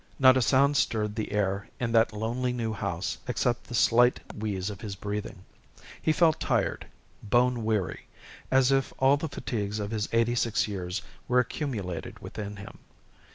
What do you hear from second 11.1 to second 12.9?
were accumulated within him.